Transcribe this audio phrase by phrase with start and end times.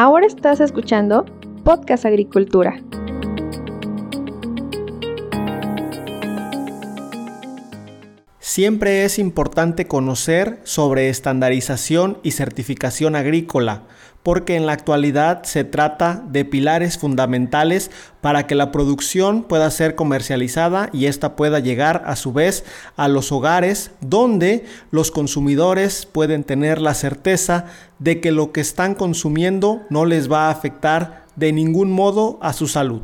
[0.00, 1.24] Ahora estás escuchando
[1.64, 2.80] Podcast Agricultura.
[8.38, 13.88] Siempre es importante conocer sobre estandarización y certificación agrícola,
[14.28, 17.90] porque en la actualidad se trata de pilares fundamentales
[18.20, 23.08] para que la producción pueda ser comercializada y ésta pueda llegar a su vez a
[23.08, 27.68] los hogares donde los consumidores pueden tener la certeza
[28.00, 32.52] de que lo que están consumiendo no les va a afectar de ningún modo a
[32.52, 33.00] su salud.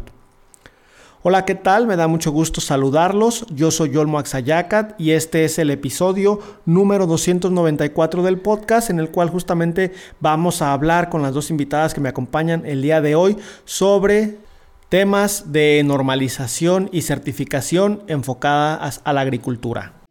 [1.26, 1.86] Hola, ¿qué tal?
[1.86, 3.46] Me da mucho gusto saludarlos.
[3.48, 9.08] Yo soy Yolmo Axayacat y este es el episodio número 294 del podcast en el
[9.08, 13.14] cual justamente vamos a hablar con las dos invitadas que me acompañan el día de
[13.14, 14.36] hoy sobre
[14.90, 20.03] temas de normalización y certificación enfocadas a la agricultura.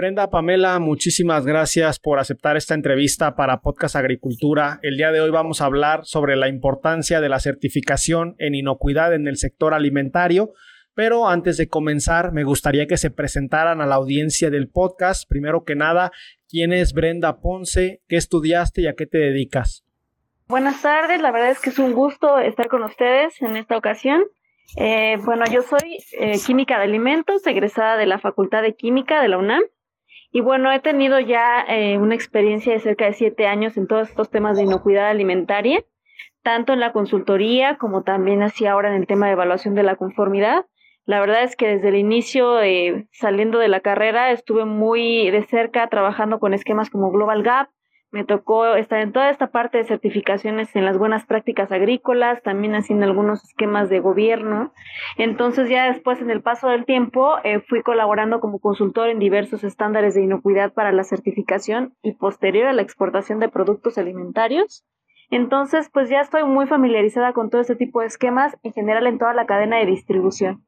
[0.00, 4.78] Brenda, Pamela, muchísimas gracias por aceptar esta entrevista para Podcast Agricultura.
[4.80, 9.12] El día de hoy vamos a hablar sobre la importancia de la certificación en inocuidad
[9.12, 10.54] en el sector alimentario.
[10.94, 15.28] Pero antes de comenzar, me gustaría que se presentaran a la audiencia del podcast.
[15.28, 16.12] Primero que nada,
[16.48, 18.00] ¿quién es Brenda Ponce?
[18.08, 19.84] ¿Qué estudiaste y a qué te dedicas?
[20.48, 24.24] Buenas tardes, la verdad es que es un gusto estar con ustedes en esta ocasión.
[24.78, 29.28] Eh, bueno, yo soy eh, química de alimentos, egresada de la Facultad de Química de
[29.28, 29.60] la UNAM.
[30.32, 34.08] Y bueno, he tenido ya eh, una experiencia de cerca de siete años en todos
[34.08, 35.84] estos temas de inocuidad alimentaria,
[36.42, 39.96] tanto en la consultoría como también así ahora en el tema de evaluación de la
[39.96, 40.66] conformidad.
[41.04, 45.42] La verdad es que desde el inicio, eh, saliendo de la carrera, estuve muy de
[45.46, 47.68] cerca trabajando con esquemas como Global Gap,
[48.12, 52.74] me tocó estar en toda esta parte de certificaciones en las buenas prácticas agrícolas, también
[52.74, 54.72] haciendo algunos esquemas de gobierno.
[55.16, 59.62] Entonces ya después en el paso del tiempo eh, fui colaborando como consultor en diversos
[59.62, 64.84] estándares de inocuidad para la certificación y posterior a la exportación de productos alimentarios.
[65.30, 69.18] Entonces pues ya estoy muy familiarizada con todo este tipo de esquemas en general en
[69.18, 70.64] toda la cadena de distribución.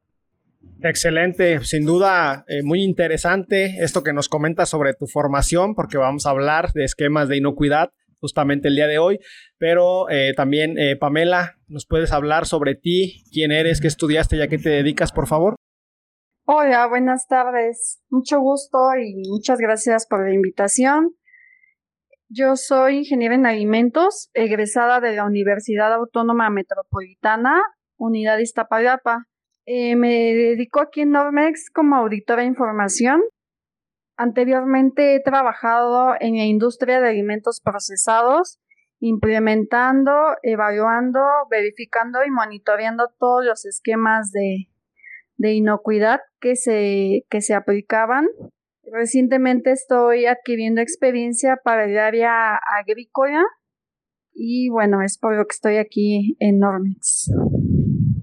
[0.81, 6.25] Excelente, sin duda eh, muy interesante esto que nos comentas sobre tu formación, porque vamos
[6.25, 9.19] a hablar de esquemas de inocuidad justamente el día de hoy,
[9.57, 14.41] pero eh, también eh, Pamela, ¿nos puedes hablar sobre ti, quién eres, qué estudiaste y
[14.41, 15.55] a qué te dedicas, por favor?
[16.45, 21.15] Hola, buenas tardes, mucho gusto y muchas gracias por la invitación.
[22.29, 27.61] Yo soy ingeniera en alimentos, egresada de la Universidad Autónoma Metropolitana,
[27.97, 29.27] Unidad Iztapalapa.
[29.65, 33.21] Eh, me dedico aquí en Normex como auditora de información.
[34.17, 38.59] Anteriormente he trabajado en la industria de alimentos procesados,
[38.99, 40.11] implementando,
[40.43, 44.69] evaluando, verificando y monitoreando todos los esquemas de,
[45.37, 48.27] de inocuidad que se, que se aplicaban.
[48.83, 53.43] Recientemente estoy adquiriendo experiencia para el área agrícola
[54.33, 57.31] y bueno, es por lo que estoy aquí en Normex.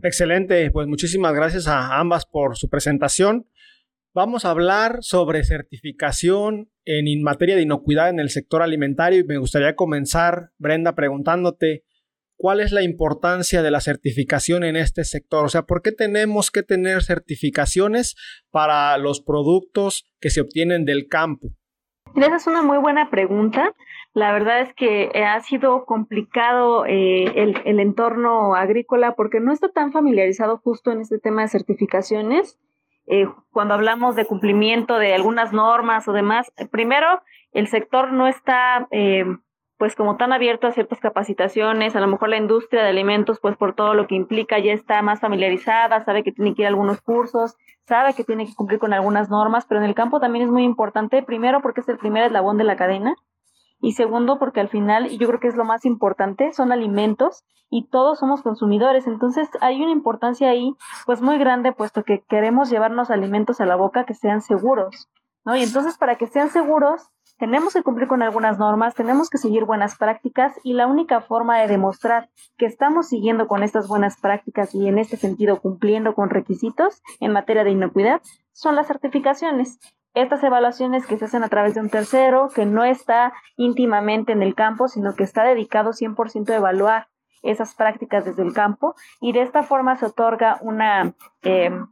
[0.02, 3.46] Excelente, pues muchísimas gracias a ambas por su presentación.
[4.14, 9.38] Vamos a hablar sobre certificación en materia de inocuidad en el sector alimentario y me
[9.38, 11.84] gustaría comenzar, Brenda, preguntándote
[12.36, 15.44] cuál es la importancia de la certificación en este sector.
[15.44, 18.16] O sea, ¿por qué tenemos que tener certificaciones
[18.50, 21.50] para los productos que se obtienen del campo?
[22.16, 23.74] Esa es una muy buena pregunta.
[24.12, 29.68] La verdad es que eh, ha sido complicado eh, el, entorno agrícola porque no está
[29.68, 32.58] tan familiarizado justo en este tema de certificaciones.
[33.06, 37.06] Eh, cuando hablamos de cumplimiento de algunas normas o demás, primero,
[37.52, 38.88] el sector no está
[39.78, 43.56] pues como tan abierto a ciertas capacitaciones, a lo mejor la industria de alimentos, pues
[43.56, 46.68] por todo lo que implica, ya está más familiarizada, sabe que tiene que ir a
[46.68, 47.56] algunos cursos,
[47.86, 50.64] sabe que tiene que cumplir con algunas normas, pero en el campo también es muy
[50.64, 53.16] importante, primero porque es el primer eslabón de la cadena,
[53.80, 57.44] y segundo porque al final, y yo creo que es lo más importante, son alimentos
[57.70, 60.74] y todos somos consumidores, entonces hay una importancia ahí
[61.06, 65.08] pues muy grande puesto que queremos llevarnos alimentos a la boca que sean seguros,
[65.44, 65.56] ¿no?
[65.56, 69.64] Y entonces para que sean seguros tenemos que cumplir con algunas normas, tenemos que seguir
[69.64, 72.28] buenas prácticas y la única forma de demostrar
[72.58, 77.32] que estamos siguiendo con estas buenas prácticas y en este sentido cumpliendo con requisitos en
[77.32, 78.20] materia de inocuidad
[78.52, 79.78] son las certificaciones
[80.14, 84.42] estas evaluaciones que se hacen a través de un tercero, que no está íntimamente en
[84.42, 87.08] el campo, sino que está dedicado 100% a evaluar
[87.42, 91.86] esas prácticas desde el campo y de esta forma se otorga una, em,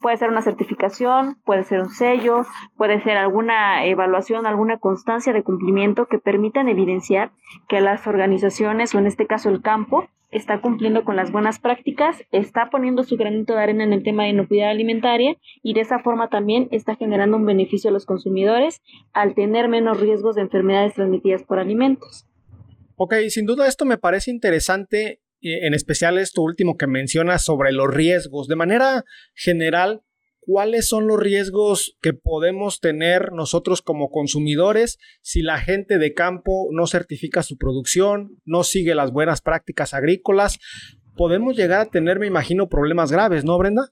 [0.00, 2.44] Puede ser una certificación, puede ser un sello,
[2.76, 7.32] puede ser alguna evaluación, alguna constancia de cumplimiento que permitan evidenciar
[7.68, 12.24] que las organizaciones o en este caso el campo está cumpliendo con las buenas prácticas,
[12.32, 16.00] está poniendo su granito de arena en el tema de inocuidad alimentaria y de esa
[16.00, 18.82] forma también está generando un beneficio a los consumidores
[19.12, 22.26] al tener menos riesgos de enfermedades transmitidas por alimentos.
[22.96, 27.92] Ok, sin duda esto me parece interesante, en especial esto último que mencionas sobre los
[27.92, 28.48] riesgos.
[28.48, 29.04] De manera
[29.34, 30.02] general,
[30.40, 36.68] cuáles son los riesgos que podemos tener nosotros como consumidores si la gente de campo
[36.72, 40.58] no certifica su producción, no sigue las buenas prácticas agrícolas.
[41.16, 43.90] Podemos llegar a tener, me imagino, problemas graves, ¿no, Brenda?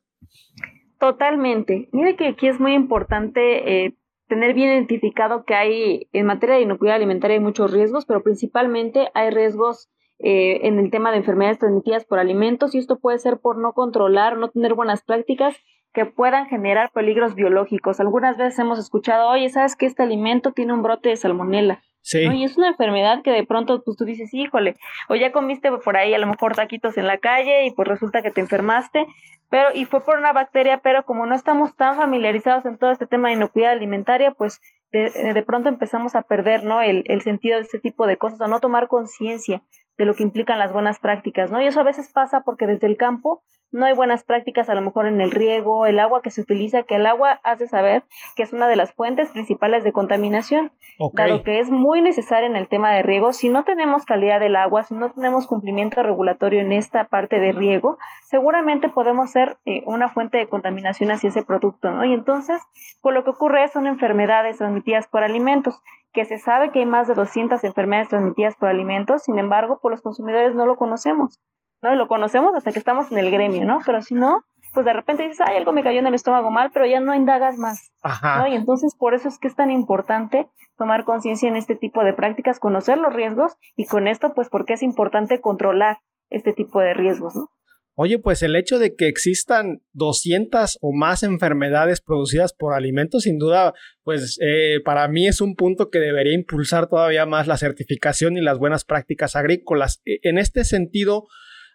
[0.98, 1.88] Totalmente.
[1.92, 3.96] Mire que aquí es muy importante eh,
[4.28, 9.08] tener bien identificado que hay en materia de inocuidad alimentaria hay muchos riesgos, pero principalmente
[9.14, 9.90] hay riesgos
[10.22, 13.72] eh, en el tema de enfermedades transmitidas por alimentos y esto puede ser por no
[13.72, 15.56] controlar, no tener buenas prácticas
[15.92, 18.00] que puedan generar peligros biológicos.
[18.00, 21.82] Algunas veces hemos escuchado, oye, ¿sabes que este alimento tiene un brote de salmonela?
[22.02, 22.20] Sí.
[22.20, 24.76] Y es una enfermedad que de pronto pues tú dices, híjole,
[25.08, 28.22] o ya comiste por ahí a lo mejor taquitos en la calle y pues resulta
[28.22, 29.06] que te enfermaste,
[29.50, 33.06] pero y fue por una bacteria, pero como no estamos tan familiarizados en todo este
[33.06, 34.60] tema de inocuidad alimentaria, pues
[34.90, 36.80] de, de pronto empezamos a perder, ¿no?
[36.80, 39.62] El, el sentido de este tipo de cosas, o no tomar conciencia
[39.98, 41.60] de lo que implican las buenas prácticas, ¿no?
[41.60, 43.42] Y eso a veces pasa porque desde el campo
[43.72, 46.82] no hay buenas prácticas a lo mejor en el riego, el agua que se utiliza,
[46.82, 48.04] que el agua hace saber
[48.36, 50.72] que es una de las fuentes principales de contaminación,
[51.14, 53.32] dado que es muy necesaria en el tema de riego.
[53.32, 57.52] Si no tenemos calidad del agua, si no tenemos cumplimiento regulatorio en esta parte de
[57.52, 62.04] riego, seguramente podemos ser eh, una fuente de contaminación hacia ese producto, ¿no?
[62.04, 62.60] Y entonces,
[63.00, 65.80] por lo que ocurre son enfermedades transmitidas por alimentos,
[66.12, 69.90] que se sabe que hay más de 200 enfermedades transmitidas por alimentos, sin embargo, por
[69.90, 71.40] los consumidores no lo conocemos.
[71.82, 71.94] ¿no?
[71.94, 73.80] Lo conocemos hasta que estamos en el gremio, ¿no?
[73.84, 76.70] Pero si no, pues de repente dices, ay, algo me cayó en el estómago mal,
[76.72, 77.92] pero ya no indagas más.
[78.02, 78.48] Ajá.
[78.48, 82.14] Y entonces por eso es que es tan importante tomar conciencia en este tipo de
[82.14, 85.98] prácticas, conocer los riesgos y con esto, pues porque es importante controlar
[86.30, 87.48] este tipo de riesgos, ¿no?
[87.94, 93.38] Oye, pues el hecho de que existan 200 o más enfermedades producidas por alimentos, sin
[93.38, 98.36] duda, pues eh, para mí es un punto que debería impulsar todavía más la certificación
[98.36, 100.00] y las buenas prácticas agrícolas.
[100.06, 101.26] E, en este sentido,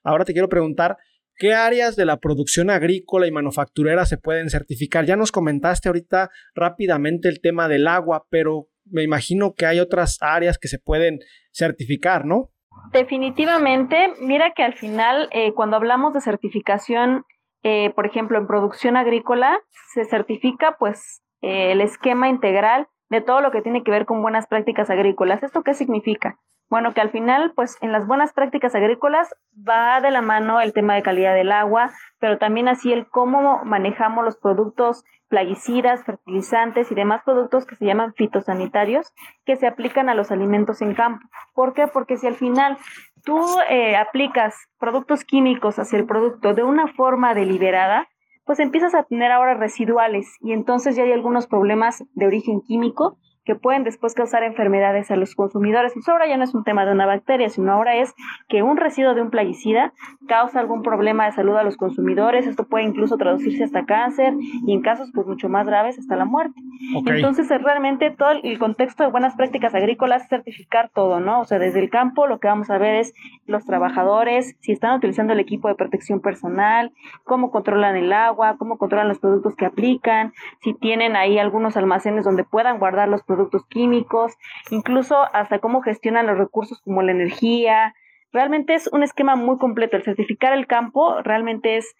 [0.08, 0.98] Ahora te quiero preguntar,
[1.36, 5.06] ¿qué áreas de la producción agrícola y manufacturera se pueden certificar?
[5.06, 10.18] Ya nos comentaste ahorita rápidamente el tema del agua, pero me imagino que hay otras
[10.22, 11.20] áreas que se pueden
[11.52, 12.54] certificar, ¿no?
[12.92, 17.26] Definitivamente, mira que al final, eh, cuando hablamos de certificación,
[17.64, 19.60] eh, por ejemplo, en producción agrícola,
[19.94, 24.22] se certifica pues eh, el esquema integral de todo lo que tiene que ver con
[24.22, 25.44] buenas prácticas agrícolas.
[25.44, 26.38] ¿Esto qué significa?
[26.70, 29.34] Bueno, que al final, pues en las buenas prácticas agrícolas
[29.68, 33.64] va de la mano el tema de calidad del agua, pero también así el cómo
[33.64, 39.14] manejamos los productos plaguicidas, fertilizantes y demás productos que se llaman fitosanitarios
[39.46, 41.26] que se aplican a los alimentos en campo.
[41.54, 41.88] ¿Por qué?
[41.88, 42.78] Porque si al final
[43.24, 43.40] tú
[43.70, 48.08] eh, aplicas productos químicos hacia el producto de una forma deliberada,
[48.48, 53.18] pues empiezas a tener ahora residuales y entonces ya hay algunos problemas de origen químico
[53.44, 55.96] que pueden después causar enfermedades a los consumidores.
[55.96, 58.14] Eso ahora ya no es un tema de una bacteria, sino ahora es
[58.50, 59.94] que un residuo de un plaguicida
[60.28, 62.46] causa algún problema de salud a los consumidores.
[62.46, 66.26] Esto puede incluso traducirse hasta cáncer y en casos pues mucho más graves hasta la
[66.26, 66.62] muerte.
[67.06, 71.42] Entonces realmente todo el contexto de buenas prácticas agrícolas es certificar todo, ¿no?
[71.42, 73.14] O sea, desde el campo lo que vamos a ver es
[73.48, 76.92] los trabajadores, si están utilizando el equipo de protección personal,
[77.24, 82.26] cómo controlan el agua, cómo controlan los productos que aplican, si tienen ahí algunos almacenes
[82.26, 84.34] donde puedan guardar los productos químicos,
[84.70, 87.96] incluso hasta cómo gestionan los recursos como la energía.
[88.32, 89.98] Realmente es un esquema muy completo.
[89.98, 91.96] El certificar el campo realmente es,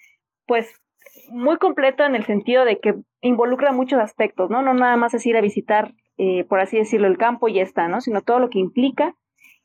[0.46, 0.82] pues,
[1.30, 4.62] muy completo en el sentido de que involucra muchos aspectos, ¿no?
[4.62, 7.64] No nada más es ir a visitar, eh, por así decirlo, el campo y ya
[7.64, 8.02] está, ¿no?
[8.02, 9.16] Sino todo lo que implica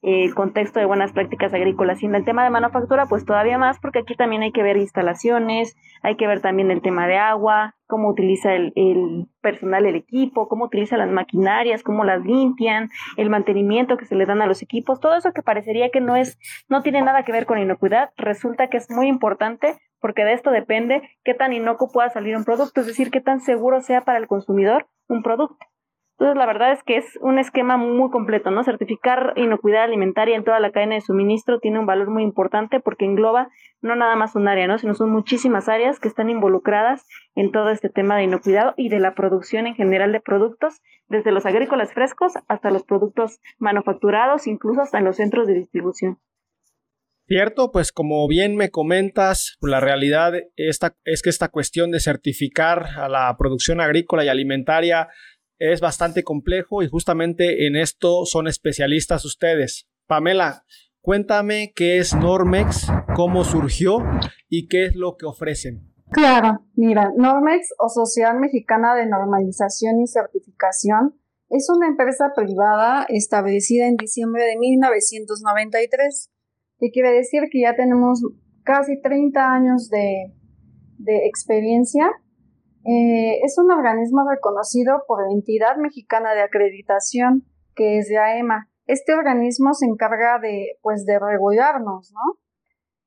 [0.02, 2.02] el contexto de buenas prácticas agrícolas.
[2.02, 4.76] Y en el tema de manufactura, pues todavía más, porque aquí también hay que ver
[4.76, 9.94] instalaciones, hay que ver también el tema de agua, cómo utiliza el, el, personal el
[9.94, 14.47] equipo, cómo utiliza las maquinarias, cómo las limpian, el mantenimiento que se le dan a
[14.47, 17.59] los equipos, todo eso que parecería que no es, no tiene nada que ver con
[17.59, 22.37] inocuidad, resulta que es muy importante porque de esto depende qué tan inocuo pueda salir
[22.37, 25.64] un producto, es decir, qué tan seguro sea para el consumidor un producto.
[26.19, 28.62] Entonces, la verdad es que es un esquema muy completo, ¿no?
[28.62, 33.07] Certificar inocuidad alimentaria en toda la cadena de suministro tiene un valor muy importante porque
[33.07, 33.49] engloba
[33.81, 34.78] no nada más un área, ¿no?
[34.78, 39.00] Sino son muchísimas áreas que están involucradas en todo este tema de inocuidad y de
[39.00, 44.83] la producción en general de productos, desde los agrícolas frescos hasta los productos manufacturados, incluso
[44.83, 46.19] hasta en los centros de distribución.
[47.26, 52.85] Cierto, pues como bien me comentas, la realidad esta, es que esta cuestión de certificar
[52.99, 55.09] a la producción agrícola y alimentaria
[55.71, 59.88] es bastante complejo y justamente en esto son especialistas ustedes.
[60.07, 60.64] Pamela,
[61.00, 63.99] cuéntame qué es Normex, cómo surgió
[64.49, 65.92] y qué es lo que ofrecen.
[66.11, 73.87] Claro, mira, Normex o Sociedad Mexicana de Normalización y Certificación es una empresa privada establecida
[73.87, 76.31] en diciembre de 1993,
[76.78, 78.23] que quiere decir que ya tenemos
[78.64, 80.33] casi 30 años de,
[81.26, 82.11] experiencia.
[82.85, 88.69] Eh, es un organismo reconocido por la entidad mexicana de acreditación, que es la EMA.
[88.87, 92.39] Este organismo se encarga de, pues, de regularnos, ¿no?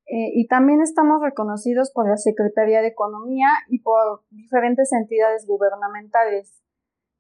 [0.08, 6.62] Eh, y también estamos reconocidos por la Secretaría de Economía y por diferentes entidades gubernamentales.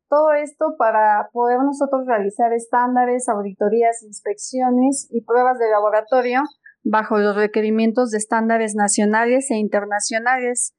[0.07, 6.41] Todo esto para poder nosotros realizar estándares, auditorías, inspecciones y pruebas de laboratorio
[6.85, 10.75] bajo los requerimientos de estándares nacionales e internacionales.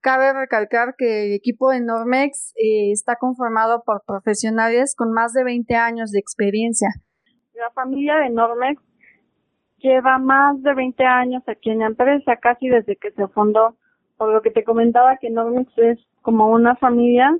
[0.00, 5.44] Cabe recalcar que el equipo de Normex eh, está conformado por profesionales con más de
[5.44, 6.88] 20 años de experiencia.
[7.54, 8.80] La familia de Normex
[9.78, 13.76] lleva más de 20 años aquí en la empresa, casi desde que se fundó,
[14.16, 17.36] por lo que te comentaba que Normex es como una familia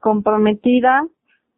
[0.00, 1.06] comprometida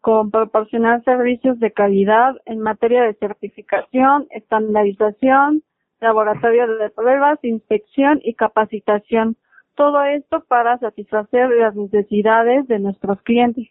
[0.00, 5.62] con proporcionar servicios de calidad en materia de certificación, estandarización,
[6.00, 9.36] laboratorio de pruebas, inspección y capacitación.
[9.74, 13.68] Todo esto para satisfacer las necesidades de nuestros clientes.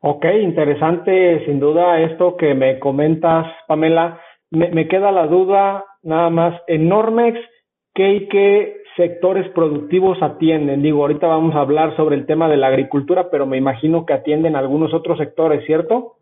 [0.00, 6.60] Ok, interesante sin duda esto que me comentas, Pamela me, queda la duda nada más,
[6.66, 7.38] en Normex,
[7.94, 10.82] ¿qué y qué sectores productivos atienden?
[10.82, 14.12] Digo, ahorita vamos a hablar sobre el tema de la agricultura, pero me imagino que
[14.12, 16.16] atienden algunos otros sectores, ¿cierto?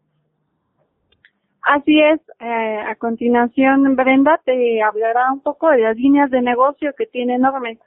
[1.62, 2.20] Así es.
[2.38, 7.38] Eh, a continuación, Brenda te hablará un poco de las líneas de negocio que tiene
[7.38, 7.80] Normex.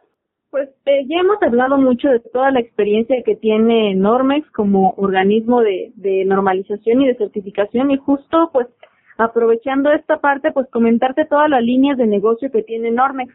[0.53, 5.61] Pues eh, ya hemos hablado mucho de toda la experiencia que tiene Normex como organismo
[5.61, 8.67] de, de normalización y de certificación y justo pues
[9.17, 13.33] aprovechando esta parte, pues comentarte todas las líneas de negocio que tiene Normex.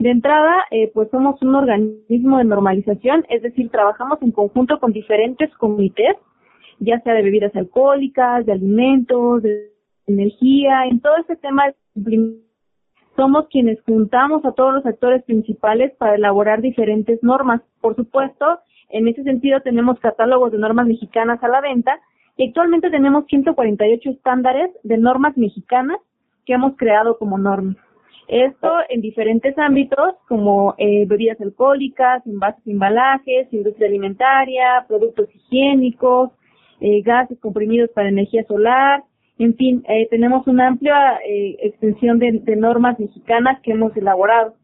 [0.00, 4.90] De entrada, eh, pues somos un organismo de normalización, es decir, trabajamos en conjunto con
[4.90, 6.16] diferentes comités,
[6.80, 9.70] ya sea de bebidas alcohólicas, de alimentos, de
[10.08, 11.62] energía, en todo este tema
[13.16, 17.62] somos quienes juntamos a todos los actores principales para elaborar diferentes normas.
[17.80, 21.98] Por supuesto, en ese sentido tenemos catálogos de normas mexicanas a la venta
[22.36, 25.98] y actualmente tenemos 148 estándares de normas mexicanas
[26.44, 27.76] que hemos creado como normas.
[28.28, 36.30] Esto en diferentes ámbitos como eh, bebidas alcohólicas, envases, embalajes, industria alimentaria, productos higiénicos,
[36.80, 39.04] eh, gases comprimidos para energía solar,
[39.38, 44.54] en fin, eh, tenemos una amplia eh, extensión de, de normas mexicanas que hemos elaborado.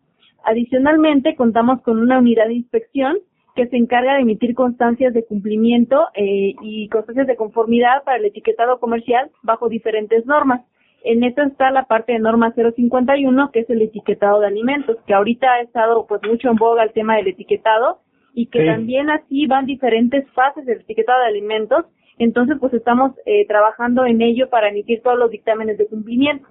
[0.44, 3.18] Adicionalmente, contamos con una unidad de inspección
[3.54, 8.24] que se encarga de emitir constancias de cumplimiento eh, y constancias de conformidad para el
[8.24, 10.62] etiquetado comercial bajo diferentes normas.
[11.04, 15.14] En esto está la parte de norma 051, que es el etiquetado de alimentos, que
[15.14, 17.98] ahorita ha estado pues mucho en boga el tema del etiquetado
[18.34, 21.84] y que también así van diferentes fases del etiquetado de alimentos.
[22.22, 26.46] Entonces pues estamos eh, trabajando en ello para emitir todos los dictámenes de cumplimiento.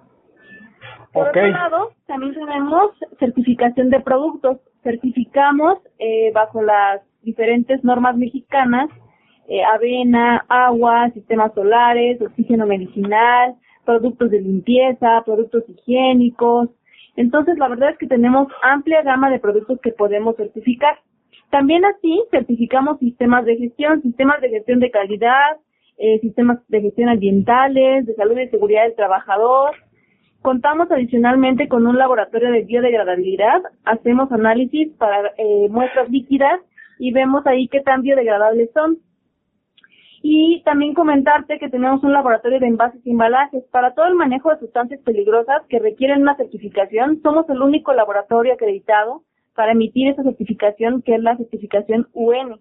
[1.14, 4.60] Por otro lado, también tenemos certificación de productos.
[4.84, 8.90] Certificamos eh, bajo las diferentes normas mexicanas
[9.48, 16.70] eh, avena, agua, sistemas solares, oxígeno medicinal, productos de limpieza, productos higiénicos.
[17.18, 21.00] Entonces, la verdad es que tenemos amplia gama de productos que podemos certificar.
[21.50, 25.58] También así certificamos sistemas de gestión, sistemas de gestión de calidad,
[25.98, 29.76] eh, sistemas de gestión ambientales, de salud y seguridad del trabajador,
[30.42, 36.60] Contamos adicionalmente con un laboratorio de biodegradabilidad, hacemos análisis para eh, muestras líquidas
[36.98, 38.98] y vemos ahí qué tan biodegradables son.
[40.24, 43.64] Y también comentarte que tenemos un laboratorio de envases y embalajes.
[43.72, 48.54] Para todo el manejo de sustancias peligrosas que requieren una certificación, somos el único laboratorio
[48.54, 49.22] acreditado
[49.56, 52.60] para emitir esa certificación que es la certificación UN.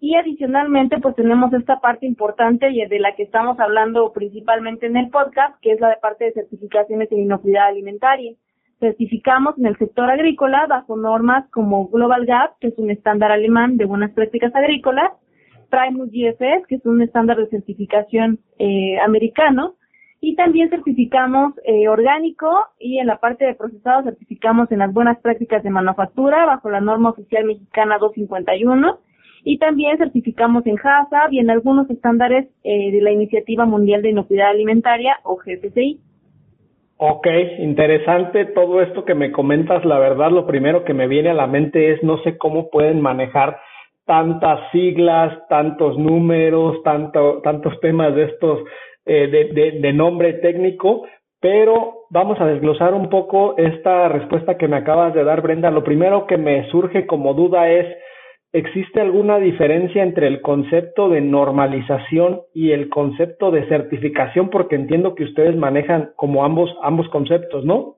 [0.00, 4.96] Y adicionalmente, pues tenemos esta parte importante y de la que estamos hablando principalmente en
[4.96, 8.34] el podcast, que es la de parte de certificaciones en inocuidad alimentaria.
[8.78, 13.76] Certificamos en el sector agrícola bajo normas como Global Gap, que es un estándar alemán
[13.76, 15.10] de buenas prácticas agrícolas,
[15.68, 19.74] Primus GFS, que es un estándar de certificación eh, americano,
[20.20, 25.18] y también certificamos eh, orgánico y en la parte de procesado certificamos en las buenas
[25.20, 28.98] prácticas de manufactura bajo la norma oficial mexicana 251
[29.44, 34.10] y también certificamos en HACCP y en algunos estándares eh, de la Iniciativa Mundial de
[34.10, 36.00] Inocuidad Alimentaria o GFCI.
[36.96, 37.28] Ok,
[37.60, 39.84] interesante todo esto que me comentas.
[39.84, 43.00] La verdad, lo primero que me viene a la mente es no sé cómo pueden
[43.00, 43.58] manejar
[44.04, 48.58] tantas siglas, tantos números, tanto, tantos temas de estos
[49.08, 51.04] eh, de, de nombre técnico,
[51.40, 55.70] pero vamos a desglosar un poco esta respuesta que me acabas de dar, Brenda.
[55.70, 57.86] Lo primero que me surge como duda es,
[58.52, 64.50] ¿existe alguna diferencia entre el concepto de normalización y el concepto de certificación?
[64.50, 67.94] Porque entiendo que ustedes manejan como ambos, ambos conceptos, ¿no?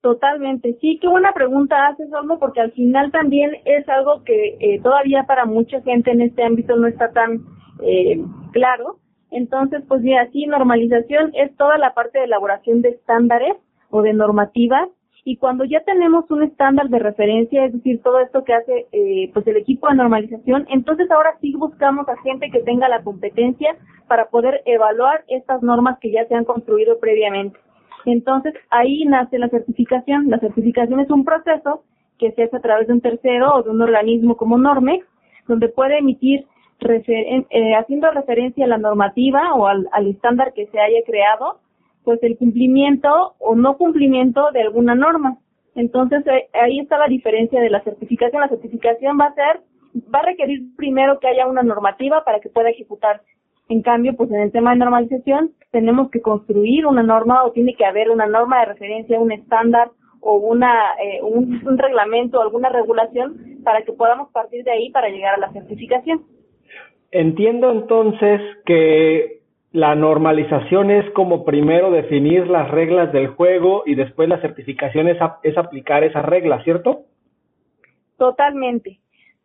[0.00, 4.80] Totalmente, sí, qué buena pregunta haces, Olmo, porque al final también es algo que eh,
[4.82, 7.40] todavía para mucha gente en este ámbito no está tan
[7.82, 8.20] eh,
[8.52, 8.98] claro
[9.30, 13.56] entonces, pues mira, sí, normalización es toda la parte de elaboración de estándares
[13.90, 14.88] o de normativas
[15.26, 19.30] y cuando ya tenemos un estándar de referencia, es decir, todo esto que hace eh,
[19.32, 23.74] pues el equipo de normalización, entonces ahora sí buscamos a gente que tenga la competencia
[24.06, 27.58] para poder evaluar estas normas que ya se han construido previamente.
[28.04, 30.28] Entonces ahí nace la certificación.
[30.28, 31.84] La certificación es un proceso
[32.18, 35.06] que se hace a través de un tercero o de un organismo como Normex,
[35.48, 36.44] donde puede emitir
[36.80, 41.60] eh, haciendo referencia a la normativa o al, estándar que se haya creado,
[42.04, 45.38] pues el cumplimiento o no cumplimiento de alguna norma.
[45.74, 48.42] Entonces eh, ahí está la diferencia de la certificación.
[48.42, 49.60] La certificación va a ser,
[50.14, 53.24] va a requerir primero que haya una normativa para que pueda ejecutarse.
[53.68, 57.74] En cambio, pues en el tema de normalización tenemos que construir una norma o tiene
[57.74, 59.90] que haber una norma de referencia, un estándar
[60.20, 65.08] o una eh, un, un reglamento alguna regulación para que podamos partir de ahí para
[65.08, 66.24] llegar a la certificación.
[67.14, 74.28] Entiendo entonces que la normalización es como primero definir las reglas del juego y después
[74.28, 75.18] la certificación es,
[75.56, 77.02] aplicar esas reglas, ¿cierto?
[78.18, 78.98] Totalmente.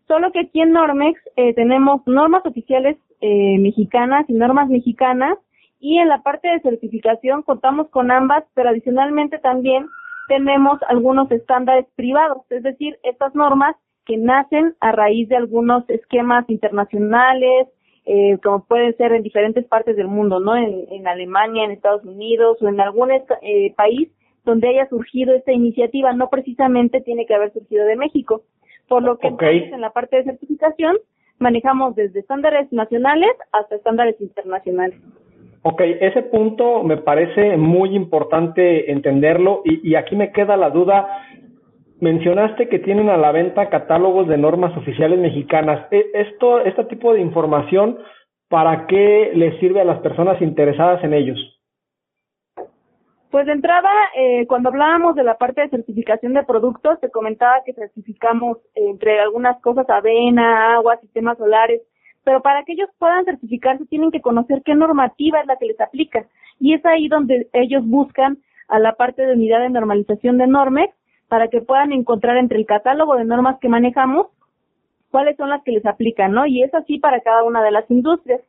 [0.08, 5.38] Solo que aquí en Normex eh, tenemos normas oficiales eh, mexicanas y normas mexicanas
[5.80, 9.86] y en la parte de certificación contamos con ambas, pero adicionalmente también
[10.28, 13.76] tenemos algunos estándares privados, es decir, estas normas
[14.10, 17.68] que nacen a raíz de algunos esquemas internacionales,
[18.08, 20.56] eh, como pueden ser en diferentes partes del mundo, ¿no?
[20.58, 24.10] En, Alemania, en Estados Unidos o en algún eh, país
[24.46, 28.42] donde haya surgido esta iniciativa, no precisamente tiene que haber surgido de México.
[28.88, 30.98] Por lo que en la parte de certificación
[31.38, 35.00] manejamos desde estándares nacionales hasta estándares internacionales.
[35.62, 41.08] Ok, ese punto me parece muy importante entenderlo y, y aquí me queda la duda
[42.02, 45.86] Mencionaste que tienen a la venta catálogos de normas oficiales mexicanas.
[45.92, 47.98] E, esto, este tipo de información,
[48.48, 51.38] ¿para qué les sirve a las personas interesadas en ellos?
[53.30, 57.62] Pues de entrada, eh, cuando hablábamos de la parte de certificación de productos, te comentaba
[57.66, 61.82] que certificamos entre algunas cosas avena, agua, sistemas solares,
[62.24, 65.80] pero para que ellos puedan certificarse tienen que conocer qué normativa es la que les
[65.82, 66.26] aplica.
[66.60, 70.99] Y es ahí donde ellos buscan a la parte de unidad de normalización de Normex
[71.30, 74.28] para que puedan encontrar entre el catálogo de normas que manejamos
[75.12, 76.46] cuáles son las que les aplican, ¿no?
[76.46, 78.42] Y es así para cada una de las industrias.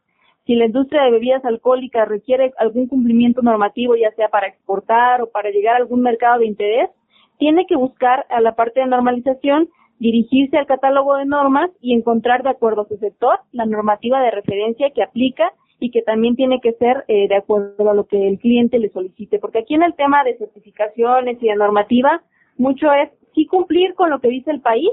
[0.47, 5.31] Si la industria de bebidas alcohólicas requiere algún cumplimiento normativo, ya sea para exportar o
[5.31, 6.91] para llegar a algún mercado de interés,
[7.39, 12.43] tiene que buscar a la parte de normalización, dirigirse al catálogo de normas y encontrar
[12.43, 16.61] de acuerdo a su sector la normativa de referencia que aplica y que también tiene
[16.61, 19.39] que ser eh, de acuerdo a lo que el cliente le solicite.
[19.39, 22.23] Porque aquí en el tema de certificaciones y de normativa,
[22.57, 24.91] mucho es sí cumplir con lo que dice el país,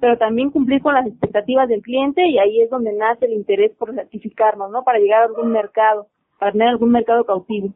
[0.00, 3.72] pero también cumplir con las expectativas del cliente y ahí es donde nace el interés
[3.76, 4.84] por certificarnos, ¿no?
[4.84, 6.06] Para llegar a algún mercado,
[6.38, 7.70] para tener algún mercado cautivo.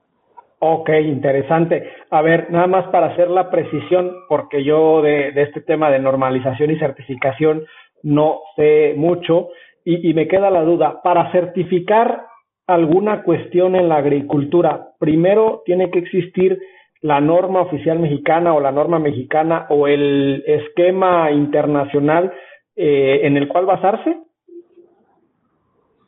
[0.60, 1.82] Ok, interesante.
[2.10, 6.70] A ver, nada más para hacer la precisión, porque yo de, este tema de normalización
[6.70, 7.64] y certificación
[8.04, 9.48] no sé mucho
[9.84, 12.26] y me queda la duda, para certificar
[12.68, 16.58] alguna cuestión en la agricultura, primero tiene que existir
[17.02, 22.32] la norma oficial mexicana o la norma mexicana o el esquema internacional
[22.76, 24.18] eh, en el cual basarse?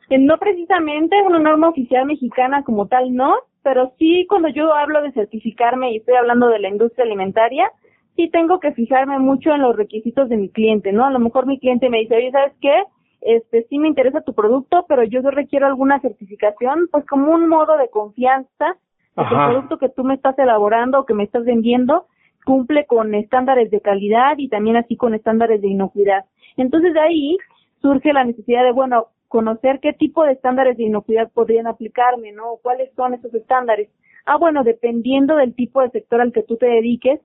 [0.09, 5.01] Eh, no precisamente una norma oficial mexicana como tal, no, pero sí cuando yo hablo
[5.01, 7.69] de certificarme y estoy hablando de la industria alimentaria,
[8.15, 11.05] sí tengo que fijarme mucho en los requisitos de mi cliente, ¿no?
[11.05, 12.83] A lo mejor mi cliente me dice, oye, ¿sabes qué?
[13.19, 17.75] Este, sí me interesa tu producto, pero yo requiero alguna certificación, pues como un modo
[17.77, 18.77] de confianza
[19.17, 22.07] el producto que tú me estás elaborando o que me estás vendiendo
[22.45, 26.25] cumple con estándares de calidad y también así con estándares de inocuidad.
[26.57, 27.37] Entonces de ahí
[27.81, 32.57] surge la necesidad de, bueno, conocer qué tipo de estándares de inocuidad podrían aplicarme, ¿no?
[32.61, 33.89] ¿Cuáles son esos estándares?
[34.25, 37.19] Ah, bueno, dependiendo del tipo de sector al que tú te dediques,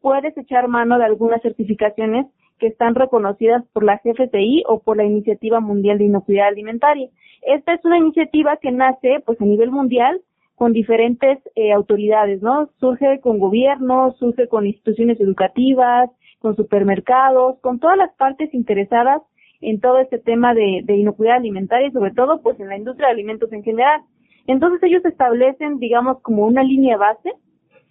[0.00, 2.26] puedes echar mano de algunas certificaciones
[2.58, 7.08] que están reconocidas por la GFCI o por la Iniciativa Mundial de Inocuidad Alimentaria.
[7.42, 10.20] Esta es una iniciativa que nace pues a nivel mundial
[10.54, 12.70] con diferentes eh, autoridades, ¿no?
[12.78, 19.22] Surge con gobiernos, surge con instituciones educativas, con supermercados, con todas las partes interesadas
[19.60, 23.08] en todo este tema de, de inocuidad alimentaria y sobre todo pues en la industria
[23.08, 24.02] de alimentos en general.
[24.46, 27.32] Entonces ellos establecen, digamos, como una línea base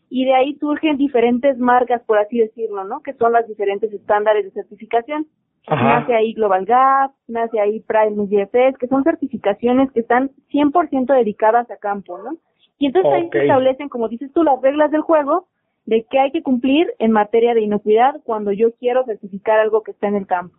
[0.09, 3.01] y de ahí surgen diferentes marcas, por así decirlo, ¿no?
[3.01, 5.27] Que son las diferentes estándares de certificación.
[5.67, 11.71] Nace ahí Global Gap, nace ahí Prime GFS, que son certificaciones que están 100% dedicadas
[11.71, 12.37] a campo, ¿no?
[12.77, 15.47] Y entonces ahí se establecen, como dices tú, las reglas del juego
[15.85, 19.91] de qué hay que cumplir en materia de inocuidad cuando yo quiero certificar algo que
[19.91, 20.57] está en el campo.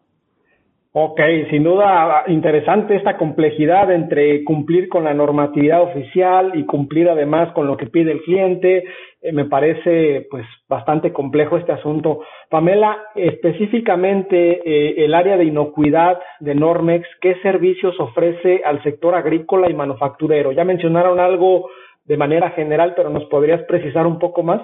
[0.96, 7.52] Ok, sin duda interesante esta complejidad entre cumplir con la normatividad oficial y cumplir además
[7.52, 8.84] con lo que pide el cliente.
[9.20, 12.20] Eh, me parece pues bastante complejo este asunto.
[12.48, 19.68] Pamela, específicamente eh, el área de inocuidad de Normex, ¿qué servicios ofrece al sector agrícola
[19.68, 20.52] y manufacturero?
[20.52, 21.70] Ya mencionaron algo
[22.04, 24.60] de manera general, pero ¿nos podrías precisar un poco más?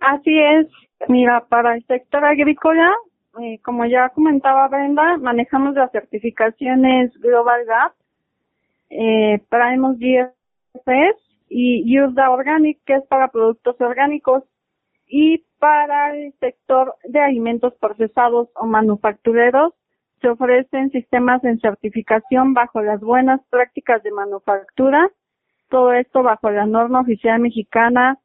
[0.00, 0.66] Así es.
[1.08, 2.92] Mira, para el sector agrícola
[3.40, 7.92] eh, como ya comentaba Brenda, manejamos las certificaciones Global Gap,
[8.90, 14.44] eh, Primus GFS y USDA Organic, que es para productos orgánicos,
[15.06, 19.74] y para el sector de alimentos procesados o manufactureros,
[20.24, 25.10] se ofrecen sistemas en certificación bajo las buenas prácticas de manufactura,
[25.68, 28.18] todo esto bajo la norma oficial mexicana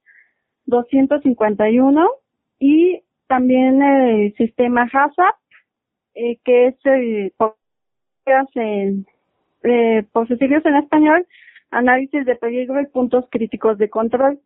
[0.68, 2.10] 251
[2.58, 5.36] y también el sistema HACCP,
[6.16, 7.58] eh, que es el, por,
[8.56, 9.06] en,
[9.64, 11.28] eh, en español,
[11.70, 14.40] análisis de peligro y puntos críticos de control.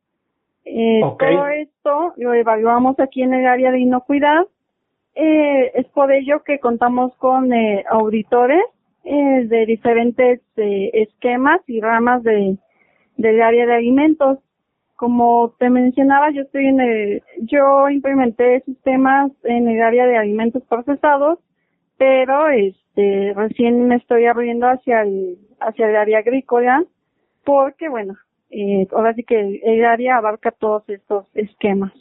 [0.65, 4.47] Eh, Todo esto lo evaluamos aquí en el área de inocuidad.
[5.15, 8.63] Eh, es por ello que contamos con eh, auditores
[9.03, 12.57] eh, de diferentes eh, esquemas y ramas de,
[13.17, 14.39] del área de alimentos.
[14.95, 20.63] Como te mencionaba, yo estoy en el, yo implementé sistemas en el área de alimentos
[20.63, 21.39] procesados,
[21.97, 26.83] pero este recién me estoy abriendo hacia el hacia el área agrícola,
[27.43, 28.15] porque bueno,
[28.51, 31.91] eh, ahora sí que el área abarca todos estos esquemas.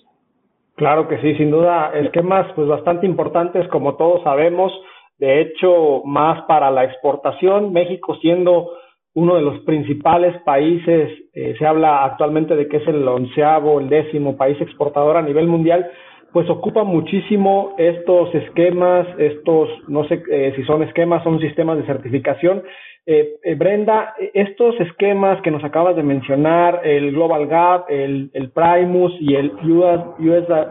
[0.83, 4.73] Claro que sí, sin duda, esquemas pues bastante importantes como todos sabemos,
[5.17, 8.73] de hecho más para la exportación, México siendo
[9.15, 13.89] uno de los principales países, eh, se habla actualmente de que es el onceavo, el
[13.89, 15.89] décimo país exportador a nivel mundial,
[16.33, 21.85] pues ocupa muchísimo estos esquemas, estos, no sé eh, si son esquemas, son sistemas de
[21.85, 22.63] certificación.
[23.05, 29.13] Eh, eh Brenda, estos esquemas que nos acabas de mencionar, el Global Gap, el, Primus
[29.21, 30.01] y el US,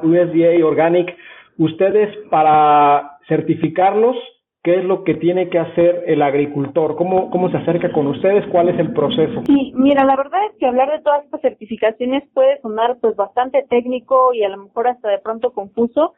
[0.02, 1.16] USDA Organic,
[1.58, 4.16] ustedes para certificarlos,
[4.64, 8.46] qué es lo que tiene que hacer el agricultor, cómo, cómo se acerca con ustedes,
[8.52, 9.42] cuál es el proceso.
[9.48, 13.66] Sí, mira, la verdad es que hablar de todas estas certificaciones puede sonar pues bastante
[13.70, 16.14] técnico y a lo mejor hasta de pronto confuso,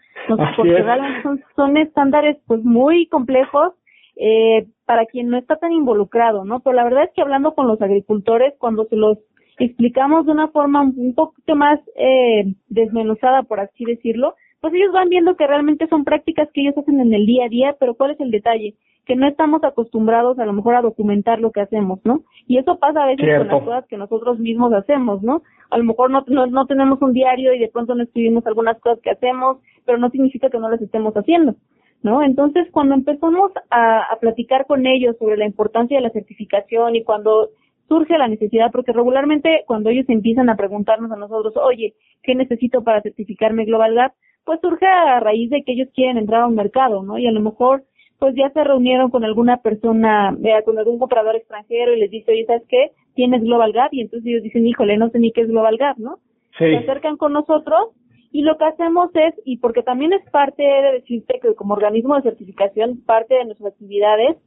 [0.58, 3.74] porque realmente son, son estándares pues muy complejos
[4.18, 6.60] eh, para quien no está tan involucrado, ¿no?
[6.60, 9.18] Pero la verdad es que hablando con los agricultores, cuando se los
[9.58, 15.10] explicamos de una forma un poquito más eh, desmenuzada, por así decirlo, pues ellos van
[15.10, 18.12] viendo que realmente son prácticas que ellos hacen en el día a día, pero ¿cuál
[18.12, 18.76] es el detalle?
[19.06, 22.24] Que no estamos acostumbrados a lo mejor a documentar lo que hacemos, ¿no?
[22.48, 25.42] Y eso pasa a veces con las cosas que nosotros mismos hacemos, ¿no?
[25.70, 28.80] A lo mejor no, no, no tenemos un diario y de pronto no escribimos algunas
[28.80, 31.56] cosas que hacemos, pero no significa que no las estemos haciendo.
[32.02, 32.24] ¿no?
[32.24, 37.04] Entonces, cuando empezamos a, a, platicar con ellos sobre la importancia de la certificación y
[37.04, 37.50] cuando
[37.90, 42.82] surge la necesidad, porque regularmente cuando ellos empiezan a preguntarnos a nosotros, oye, ¿qué necesito
[42.82, 44.14] para certificarme Global Gap?
[44.46, 47.18] Pues surge a raíz de que ellos quieren entrar a un mercado, ¿no?
[47.18, 47.84] Y a lo mejor
[48.20, 52.32] pues ya se reunieron con alguna persona, eh, con algún comprador extranjero y les dice,
[52.32, 52.92] oye, ¿sabes qué?
[53.16, 55.98] Tienes Global Gap y entonces ellos dicen, híjole, no sé ni qué es Global Gap,
[55.98, 56.20] ¿no?
[56.58, 57.90] Se acercan con nosotros
[58.32, 62.16] y lo que hacemos es, y porque también es parte de decirte que como organismo
[62.16, 64.38] de certificación, parte de nuestras actividades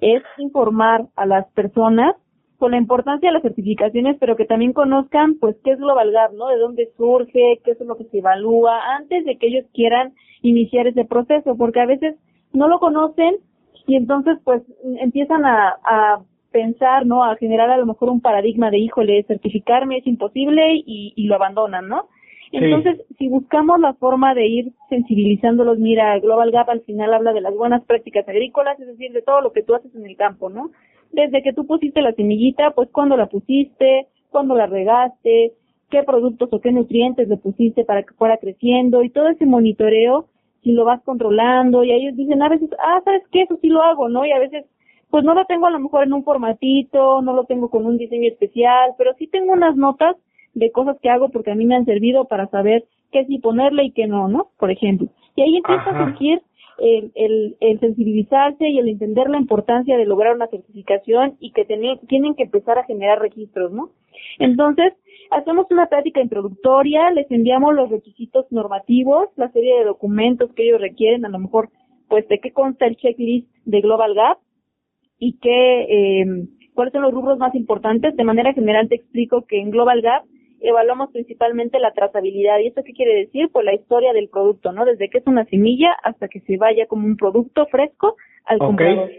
[0.00, 2.16] es informar a las personas
[2.58, 6.32] con la importancia de las certificaciones, pero que también conozcan, pues, qué es Global Gap,
[6.34, 6.48] ¿no?
[6.48, 10.86] De dónde surge, qué es lo que se evalúa, antes de que ellos quieran iniciar
[10.86, 12.16] ese proceso, porque a veces
[12.52, 13.36] no lo conocen
[13.86, 14.62] y entonces, pues,
[15.00, 17.24] empiezan a, a pensar, ¿no?
[17.24, 21.34] A generar a lo mejor un paradigma de, híjole, certificarme es imposible y, y lo
[21.34, 22.08] abandonan, ¿no?
[22.52, 27.40] Entonces, si buscamos la forma de ir sensibilizándolos, mira, Global Gap al final habla de
[27.40, 30.48] las buenas prácticas agrícolas, es decir, de todo lo que tú haces en el campo,
[30.48, 30.70] ¿no?
[31.12, 35.52] Desde que tú pusiste la semillita, pues cuándo la pusiste, cuándo la regaste,
[35.90, 40.26] qué productos o qué nutrientes le pusiste para que fuera creciendo y todo ese monitoreo,
[40.62, 43.42] si lo vas controlando y ellos dicen a veces, ah, ¿sabes qué?
[43.42, 44.26] Eso sí lo hago, ¿no?
[44.26, 44.64] Y a veces
[45.10, 47.96] pues no lo tengo a lo mejor en un formatito, no lo tengo con un
[47.96, 50.16] diseño especial, pero sí tengo unas notas
[50.54, 53.84] de cosas que hago porque a mí me han servido para saber qué sí ponerle
[53.84, 54.48] y qué no, ¿no?
[54.58, 55.08] Por ejemplo.
[55.36, 56.42] Y ahí empieza a surgir
[56.78, 61.64] el, el, el, sensibilizarse y el entender la importancia de lograr una certificación y que
[61.64, 63.90] tienen que empezar a generar registros, ¿no?
[64.38, 64.92] Entonces,
[65.30, 70.80] hacemos una práctica introductoria, les enviamos los requisitos normativos, la serie de documentos que ellos
[70.80, 71.70] requieren, a lo mejor,
[72.08, 74.38] pues, de qué consta el checklist de Global Gap
[75.18, 75.82] y qué,
[76.20, 78.16] eh, cuáles son los rubros más importantes.
[78.16, 80.24] De manera general te explico que en Global Gap
[80.60, 82.58] evaluamos principalmente la trazabilidad.
[82.58, 83.48] ¿Y esto qué quiere decir?
[83.52, 84.84] Pues la historia del producto, ¿no?
[84.84, 89.10] Desde que es una semilla hasta que se vaya como un producto fresco al comprador.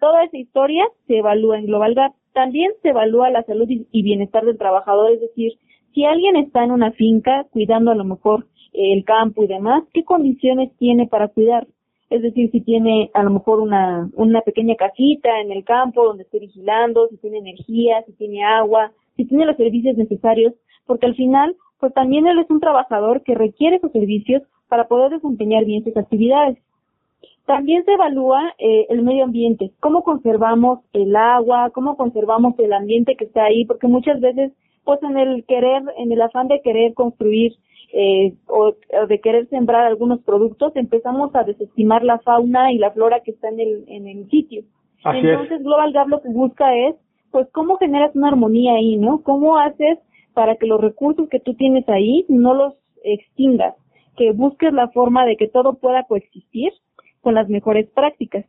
[0.00, 2.12] Toda esa historia se evalúa en Global Gap.
[2.32, 5.52] También se evalúa la salud y bienestar del trabajador, es decir,
[5.94, 10.02] si alguien está en una finca cuidando a lo mejor el campo y demás, ¿qué
[10.02, 11.68] condiciones tiene para cuidar?
[12.10, 16.24] Es decir, si tiene a lo mejor una, una pequeña casita en el campo donde
[16.24, 20.54] esté vigilando, si tiene energía, si tiene agua, si tiene los servicios necesarios
[20.86, 25.10] porque al final, pues también él es un trabajador que requiere sus servicios para poder
[25.10, 26.58] desempeñar bien sus actividades.
[27.46, 33.16] También se evalúa eh, el medio ambiente, cómo conservamos el agua, cómo conservamos el ambiente
[33.16, 34.52] que está ahí, porque muchas veces,
[34.84, 37.52] pues en el querer, en el afán de querer construir
[37.92, 38.72] eh, o,
[39.08, 43.48] de querer sembrar algunos productos, empezamos a desestimar la fauna y la flora que está
[43.48, 44.64] en el, en el sitio.
[45.04, 46.96] Entonces, Global Gap lo que busca es,
[47.34, 49.24] pues, cómo generas una armonía ahí, ¿no?
[49.24, 49.98] ¿Cómo haces
[50.34, 53.74] para que los recursos que tú tienes ahí no los extingas,
[54.16, 56.72] que busques la forma de que todo pueda coexistir
[57.22, 58.44] con las mejores prácticas.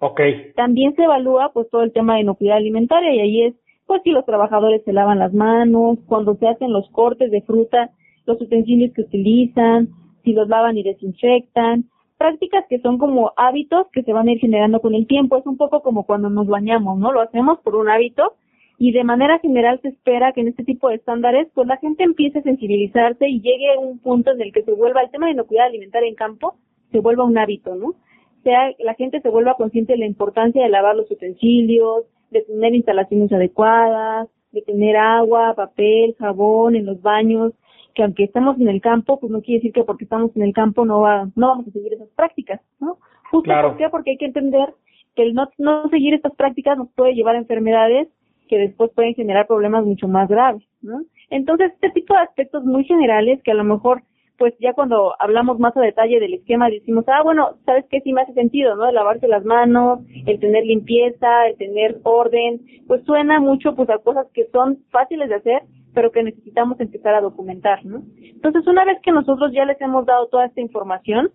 [0.00, 0.50] Okay.
[0.56, 3.54] También se evalúa pues todo el tema de inocuidad alimentaria y ahí es
[3.86, 7.90] pues si los trabajadores se lavan las manos, cuando se hacen los cortes de fruta,
[8.26, 9.90] los utensilios que utilizan,
[10.24, 11.84] si los lavan y desinfectan,
[12.24, 15.44] prácticas que son como hábitos que se van a ir generando con el tiempo, es
[15.44, 17.12] un poco como cuando nos bañamos, ¿no?
[17.12, 18.32] Lo hacemos por un hábito,
[18.78, 22.02] y de manera general se espera que en este tipo de estándares pues la gente
[22.02, 25.32] empiece a sensibilizarse y llegue un punto en el que se vuelva el tema de
[25.32, 26.56] inocuidad alimentaria en campo
[26.90, 27.94] se vuelva un hábito, ¿no?
[28.42, 32.74] Sea, la gente se vuelva consciente de la importancia de lavar los utensilios, de tener
[32.74, 37.52] instalaciones adecuadas, de tener agua, papel, jabón en los baños,
[37.94, 40.52] que aunque estamos en el campo, pues no quiere decir que porque estamos en el
[40.52, 42.98] campo no va, no vamos a seguir esas prácticas, ¿no?
[43.30, 43.88] Justo ¿por qué?
[43.88, 44.74] Porque hay que entender
[45.14, 48.08] que el no, no seguir estas prácticas nos puede llevar a enfermedades
[48.48, 51.02] que después pueden generar problemas mucho más graves, ¿no?
[51.30, 54.02] Entonces, este tipo de aspectos muy generales que a lo mejor,
[54.38, 58.00] pues ya cuando hablamos más a detalle del esquema decimos, ah, bueno, ¿sabes qué?
[58.00, 58.88] Sí me hace sentido, ¿no?
[58.88, 63.98] El lavarse las manos, el tener limpieza, el tener orden, pues suena mucho pues a
[63.98, 65.62] cosas que son fáciles de hacer,
[65.94, 68.02] pero que necesitamos empezar a documentar, ¿no?
[68.20, 71.30] Entonces, una vez que nosotros ya les hemos dado toda esta información,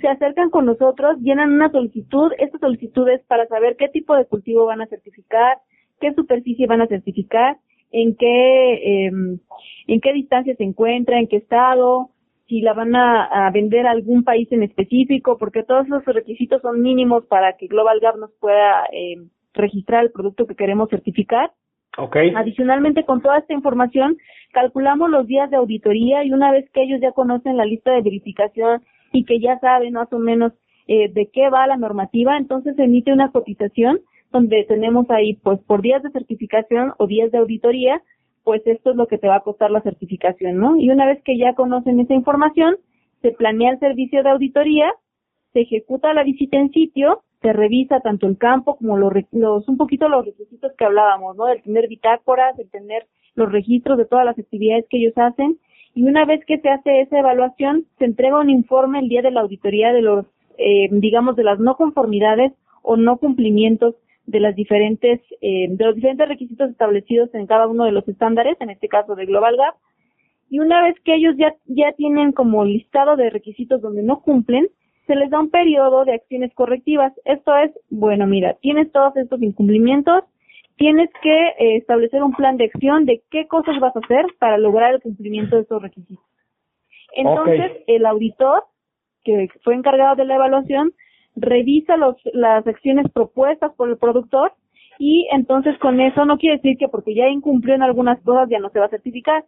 [0.00, 4.24] se acercan con nosotros, llenan una solicitud, esta solicitud es para saber qué tipo de
[4.24, 5.58] cultivo van a certificar,
[6.00, 7.58] qué superficie van a certificar,
[7.92, 9.38] en qué, em,
[9.86, 12.09] en qué distancia se encuentra, en qué estado,
[12.50, 16.82] si la van a, vender a algún país en específico, porque todos esos requisitos son
[16.82, 21.52] mínimos para que Global Gap nos pueda em, registrar el producto que queremos certificar.
[21.96, 22.32] Okay.
[22.34, 24.16] Adicionalmente, con toda esta información,
[24.52, 28.02] calculamos los días de auditoría y una vez que ellos ya conocen la lista de
[28.02, 28.82] verificación
[29.12, 30.52] y que ya saben más o menos
[30.88, 34.00] eh, de qué va la normativa, entonces se emite una cotización
[34.32, 38.02] donde tenemos ahí, pues por días de certificación o días de auditoría,
[38.44, 40.76] pues esto es lo que te va a costar la certificación, ¿no?
[40.76, 42.76] Y una vez que ya conocen esa información,
[43.22, 44.92] se planea el servicio de auditoría,
[45.52, 49.76] se ejecuta la visita en sitio, se revisa tanto el campo como los, los un
[49.76, 51.48] poquito los requisitos que hablábamos, ¿no?
[51.48, 55.58] El tener bitácoras, el tener los registros de todas las actividades que ellos hacen
[55.94, 59.30] y una vez que se hace esa evaluación, se entrega un informe el día de
[59.30, 60.26] la auditoría de los,
[60.58, 63.94] eh, digamos, de las no conformidades o no cumplimientos
[64.30, 68.56] de las diferentes eh, de los diferentes requisitos establecidos en cada uno de los estándares,
[68.60, 69.74] en este caso de Global Gap.
[70.48, 74.68] Y una vez que ellos ya ya tienen como listado de requisitos donde no cumplen,
[75.06, 77.12] se les da un periodo de acciones correctivas.
[77.24, 80.22] Esto es, bueno, mira, tienes todos estos incumplimientos,
[80.76, 84.58] tienes que eh, establecer un plan de acción de qué cosas vas a hacer para
[84.58, 86.24] lograr el cumplimiento de estos requisitos.
[87.16, 88.62] Entonces, el auditor
[89.24, 90.92] que fue encargado de la evaluación
[91.40, 94.52] revisa los, las acciones propuestas por el productor
[94.98, 98.58] y entonces con eso no quiere decir que porque ya incumplió en algunas cosas ya
[98.58, 99.44] no se va a certificar.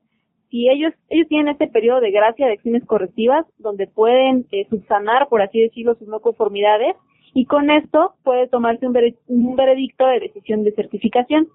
[0.51, 5.29] Si ellos, ellos tienen este periodo de gracia de acciones correctivas donde pueden eh, subsanar,
[5.29, 6.97] por así decirlo, sus no conformidades
[7.35, 8.97] y con esto puede tomarse un,
[9.29, 11.49] un veredicto de decisión de certificación.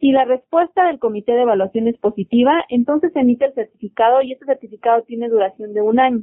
[0.00, 4.32] Si la respuesta del comité de evaluación es positiva, entonces se emite el certificado y
[4.32, 6.22] este certificado tiene duración de un año.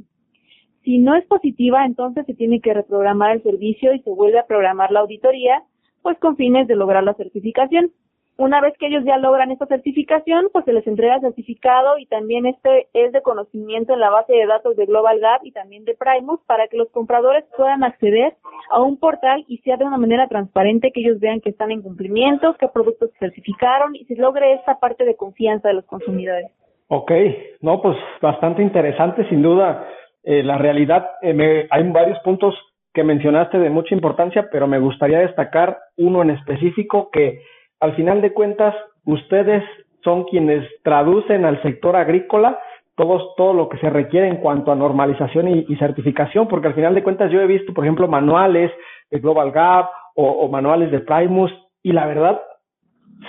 [0.84, 4.46] Si no es positiva, entonces se tiene que reprogramar el servicio y se vuelve a
[4.46, 5.62] programar la auditoría
[6.02, 7.92] pues con fines de lograr la certificación.
[8.38, 12.06] Una vez que ellos ya logran esta certificación, pues se les entrega el certificado y
[12.06, 15.84] también este es de conocimiento en la base de datos de Global Gap y también
[15.84, 18.34] de Primus para que los compradores puedan acceder
[18.70, 21.82] a un portal y sea de una manera transparente que ellos vean que están en
[21.82, 26.50] cumplimiento, qué productos se certificaron y se logre esta parte de confianza de los consumidores.
[26.88, 27.12] Ok,
[27.60, 29.86] no, pues bastante interesante, sin duda.
[30.24, 32.54] Eh, la realidad, eh, hay varios puntos
[32.94, 37.40] que mencionaste de mucha importancia, pero me gustaría destacar uno en específico que
[37.80, 39.64] al final de cuentas, ustedes
[40.04, 42.58] son quienes traducen al sector agrícola
[42.94, 46.94] todo, todo lo que se requiere en cuanto a normalización y, certificación, porque al final
[46.94, 48.70] de cuentas yo he visto, por ejemplo, manuales
[49.10, 51.50] de Global Gap o, manuales de Primus,
[51.82, 52.40] y la verdad,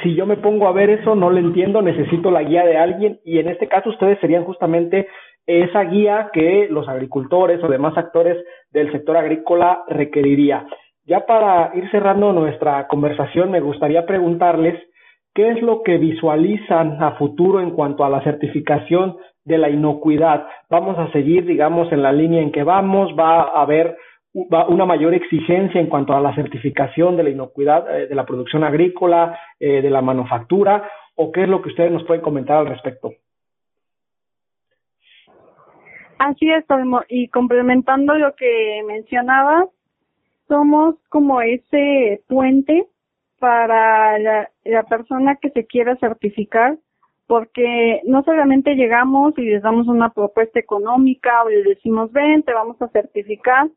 [0.03, 3.19] si yo me pongo a ver eso, no lo entiendo, necesito la guía de alguien,
[3.23, 5.07] y en este caso ustedes serían justamente
[5.45, 8.37] esa guía que los agricultores o demás actores
[8.71, 10.65] del sector agrícola requeriría.
[11.05, 14.81] Ya para ir cerrando nuestra conversación, me gustaría preguntarles
[15.33, 20.47] qué es lo que visualizan a futuro en cuanto a la certificación de la inocuidad.
[20.69, 23.97] Vamos a seguir, digamos, en la línea en que vamos, va a haber
[24.33, 28.63] una mayor exigencia en cuanto a la certificación de la inocuidad eh, de la producción
[28.63, 32.67] agrícola, eh, de la manufactura, o qué es lo que ustedes nos pueden comentar al
[32.67, 33.11] respecto.
[36.23, 36.63] Así es,
[37.09, 39.67] y complementando lo que mencionabas,
[40.47, 42.87] somos como ese puente
[43.39, 44.49] para la,
[44.87, 46.77] persona que se quiera certificar,
[47.27, 52.53] porque no solamente llegamos y les damos una propuesta económica o les decimos, ven, te
[52.53, 53.67] vamos a certificar,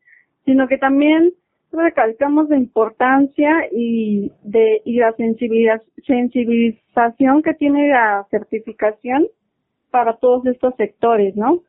[0.45, 1.33] sino que también
[1.73, 5.11] recalcamos la importancia y de y la
[6.05, 9.27] sensibilización que tiene la certificación
[9.91, 11.61] para todos estos sectores, ¿no?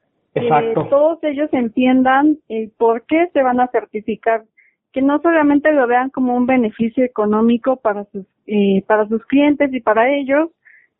[0.42, 0.84] Exacto.
[0.84, 4.44] Que todos ellos entiendan el por qué se van a certificar
[4.92, 9.70] que no solamente lo vean como un beneficio económico para sus eh, para sus clientes
[9.72, 10.50] y para ellos,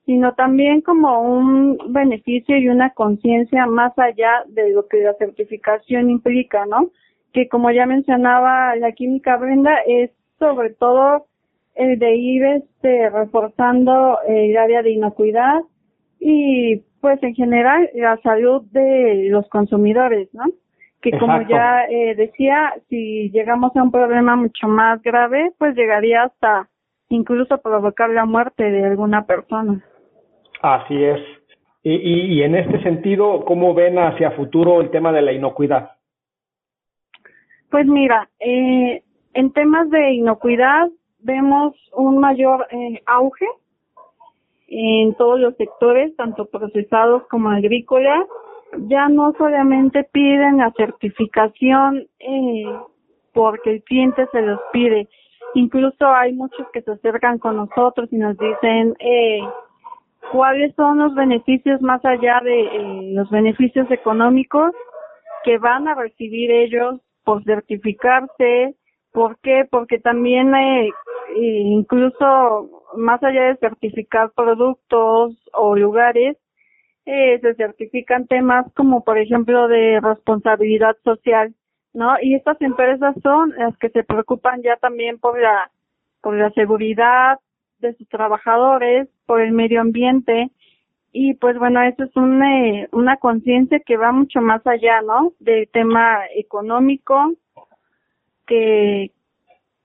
[0.05, 6.11] sino también como un beneficio y una conciencia más allá de lo que la certificación
[6.11, 6.91] implica, ¿no?
[7.33, 11.27] Que como ya mencionaba la química Brenda, es sobre todo
[11.75, 15.61] el de ir este, reforzando el área de inocuidad
[16.21, 20.45] y pues en general la salud de los consumidores, ¿no?
[21.01, 26.25] que como ya eh, decía, si llegamos a un problema mucho más grave, pues llegaría
[26.25, 26.69] hasta
[27.09, 29.85] incluso provocar la muerte de alguna persona.
[30.61, 31.21] Así es.
[31.85, 35.93] Y, y, y en este sentido, ¿cómo ven hacia futuro el tema de la inocuidad?
[37.71, 39.03] Pues mira, eh,
[39.35, 40.89] en temas de inocuidad
[41.21, 43.47] vemos un mayor eh, auge
[44.69, 48.27] en todos los sectores, tanto procesados como agrícolas,
[48.89, 52.65] ya no solamente piden la certificación eh,
[53.33, 55.09] porque el cliente se los pide,
[55.55, 59.41] incluso hay muchos que se acercan con nosotros y nos dicen eh,
[60.33, 64.73] cuáles son los beneficios más allá de eh, los beneficios económicos
[65.45, 68.75] que van a recibir ellos por certificarse.
[69.13, 69.67] ¿Por qué?
[69.71, 70.91] Porque también eh,
[71.37, 76.37] incluso más allá de certificar productos o lugares,
[77.07, 81.55] eh, se certifican temas como por ejemplo de responsabilidad social,
[81.95, 82.17] ¿no?
[82.21, 85.71] Y estas empresas son las que se preocupan ya también por la
[86.21, 87.39] por la seguridad
[87.79, 90.51] de sus trabajadores, por el medio ambiente
[91.13, 95.33] y pues bueno, eso es una, eh, una conciencia que va mucho más allá, ¿no?
[95.39, 97.33] Del tema económico
[98.47, 99.11] que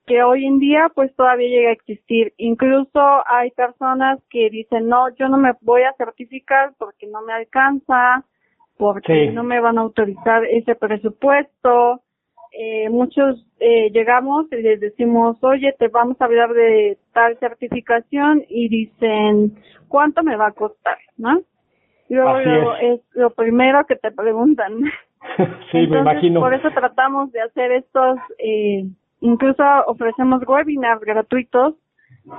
[0.05, 2.33] que hoy en día pues todavía llega a existir.
[2.37, 7.33] Incluso hay personas que dicen, no, yo no me voy a certificar porque no me
[7.33, 8.23] alcanza,
[8.77, 12.01] porque no me van a autorizar ese presupuesto.
[12.51, 18.43] Eh, muchos eh, llegamos y les decimos, oye, te vamos a hablar de tal certificación
[18.47, 19.55] y dicen,
[19.87, 20.97] ¿cuánto me va a costar?
[21.17, 21.41] ¿No?
[22.09, 23.01] Luego, es.
[23.13, 24.81] lo primero que te preguntan.
[25.71, 26.41] sí, me imagino.
[26.41, 28.85] Por eso tratamos de hacer estos eh,
[29.23, 31.75] Incluso ofrecemos webinars gratuitos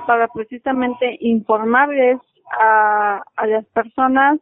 [0.07, 2.19] para precisamente informarles
[2.61, 4.39] a, a las personas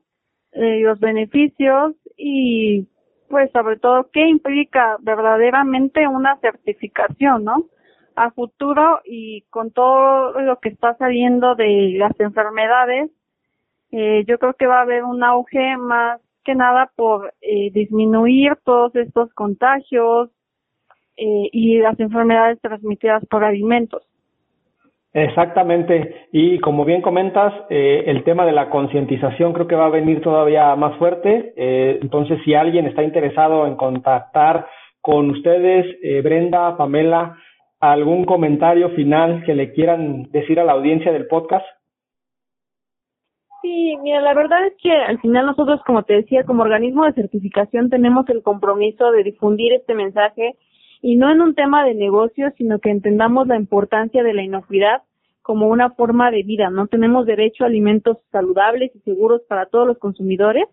[0.51, 2.89] eh, los beneficios y
[3.29, 7.67] pues sobre todo qué implica verdaderamente una certificación, ¿no?
[8.17, 13.13] A futuro y con todo lo que está saliendo de las enfermedades,
[13.93, 18.57] eh, yo creo que va a haber un auge más que nada por eh, disminuir
[18.65, 20.31] todos estos contagios,
[21.17, 24.03] eh, y las enfermedades transmitidas por alimentos.
[25.15, 29.91] Exactamente, y como bien comentas, eh, el tema de la concientización creo que va a
[29.91, 31.53] venir todavía más fuerte.
[31.55, 34.67] Eh, entonces, si alguien está interesado en contactar
[35.03, 35.85] con ustedes,
[36.23, 37.37] Brenda, Pamela,
[37.81, 41.67] ¿algún comentario final que le quieran decir a la audiencia del podcast?
[43.63, 47.13] Sí, mira, la verdad es que al final nosotros, como te decía, como organismo de
[47.13, 50.57] certificación tenemos el compromiso de difundir este mensaje
[51.03, 55.03] y no en un tema de negocio, sino que entendamos la importancia de la inocuidad
[55.43, 56.87] como una forma de vida, ¿no?
[56.87, 60.65] Tenemos derecho a alimentos saludables y seguros para todos los consumidores.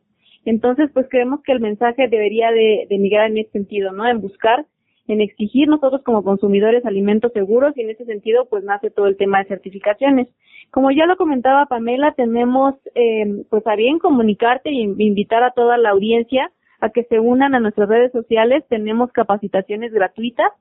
[0.45, 4.07] Entonces, pues creemos que el mensaje debería de, de migrar en ese sentido, ¿no?
[4.07, 4.65] En buscar
[5.09, 9.17] en exigir nosotros como consumidores alimentos seguros y en ese sentido pues nace todo el
[9.17, 10.27] tema de certificaciones.
[10.69, 15.79] Como ya lo comentaba Pamela, tenemos eh, pues a bien comunicarte y invitar a toda
[15.79, 16.51] la audiencia
[16.81, 18.63] a que se unan a nuestras redes sociales.
[18.69, 20.51] Tenemos capacitaciones gratuitas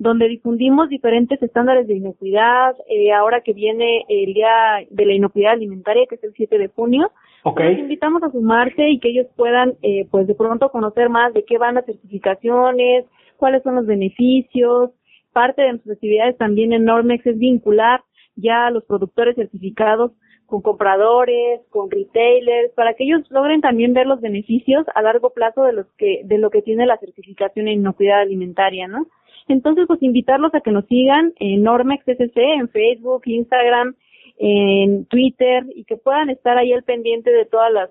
[0.00, 2.74] donde difundimos diferentes estándares de inocuidad.
[2.88, 6.68] Eh, ahora que viene el Día de la Inocuidad Alimentaria, que es el 7 de
[6.68, 7.72] junio, okay.
[7.72, 11.44] los invitamos a sumarse y que ellos puedan, eh, pues de pronto conocer más de
[11.44, 13.04] qué van las certificaciones,
[13.36, 14.90] cuáles son los beneficios.
[15.34, 18.00] Parte de nuestras actividades también en Normex es vincular
[18.36, 20.12] ya a los productores certificados
[20.50, 25.62] con compradores, con retailers, para que ellos logren también ver los beneficios a largo plazo
[25.62, 29.06] de los que de lo que tiene la certificación en inocuidad alimentaria, ¿no?
[29.48, 33.94] Entonces, pues invitarlos a que nos sigan en Normex SC, en Facebook, Instagram,
[34.38, 37.90] en Twitter y que puedan estar ahí al pendiente de todas las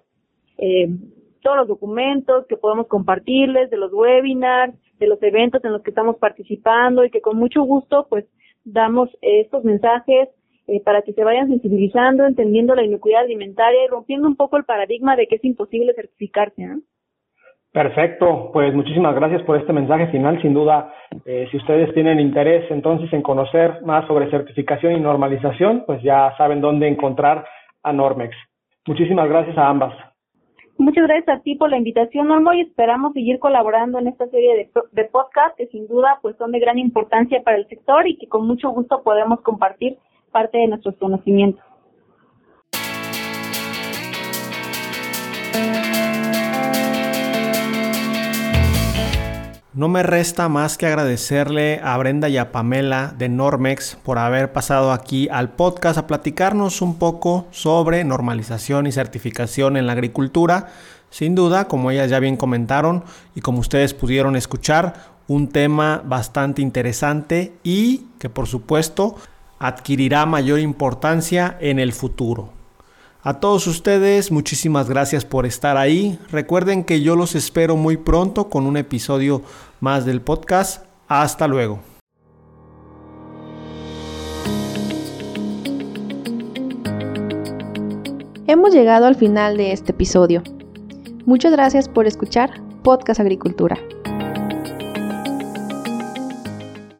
[0.58, 0.90] eh,
[1.42, 5.92] todos los documentos que podemos compartirles, de los webinars, de los eventos en los que
[5.92, 8.26] estamos participando y que con mucho gusto pues
[8.66, 10.28] damos estos mensajes
[10.70, 14.66] eh, para que se vayan sensibilizando, entendiendo la inocuidad alimentaria y rompiendo un poco el
[14.66, 16.80] paradigma de que es imposible certificarse.
[17.72, 20.42] Perfecto, pues muchísimas gracias por este mensaje final.
[20.42, 20.92] Sin duda,
[21.26, 26.36] eh, si ustedes tienen interés entonces en conocer más sobre certificación y normalización, pues ya
[26.38, 27.46] saben dónde encontrar
[27.84, 28.36] a Normex.
[28.88, 29.94] Muchísimas gracias a ambas.
[30.80, 34.56] Muchas gracias a ti por la invitación, Normo, y esperamos seguir colaborando en esta serie
[34.56, 38.18] de, de podcast que sin duda pues son de gran importancia para el sector y
[38.18, 39.98] que con mucho gusto podemos compartir
[40.30, 41.64] parte de nuestros conocimientos.
[49.80, 54.52] No me resta más que agradecerle a Brenda y a Pamela de Normex por haber
[54.52, 60.68] pasado aquí al podcast a platicarnos un poco sobre normalización y certificación en la agricultura.
[61.12, 63.06] Sin duda, como ellas ya bien comentaron
[63.36, 64.96] y como ustedes pudieron escuchar,
[65.30, 69.16] un tema bastante interesante y que por supuesto
[69.60, 72.50] adquirirá mayor importancia en el futuro.
[73.22, 76.18] A todos ustedes, muchísimas gracias por estar ahí.
[76.32, 79.42] Recuerden que yo los espero muy pronto con un episodio
[79.82, 80.86] más del podcast.
[81.10, 81.80] Hasta luego.
[88.48, 90.42] Hemos llegado al final de este episodio.
[91.26, 93.78] Muchas gracias por escuchar Podcast Agricultura.